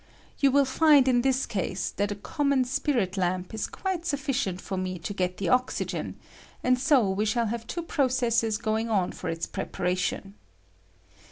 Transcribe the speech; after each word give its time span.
You 0.39 0.49
will 0.49 0.65
find 0.65 1.07
in 1.07 1.21
thia 1.21 1.45
case 1.47 1.91
that 1.91 2.11
a 2.11 2.15
common 2.15 2.65
spirit 2.65 3.17
lamp 3.17 3.53
is 3.53 3.67
quite 3.67 4.01
sufBcient 4.01 4.59
for 4.59 4.75
mo 4.75 4.97
to 4.97 5.13
get 5.13 5.37
the 5.37 5.49
oxygen, 5.49 6.17
and 6.63 6.79
so 6.79 7.07
we 7.11 7.23
shall 7.25 7.45
have 7.45 7.67
two 7.67 7.83
processes 7.83 8.57
going 8.57 8.89
on 8.89 9.11
for 9.11 9.29
its 9.29 9.45
prep 9.45 9.75
aration. 9.79 10.33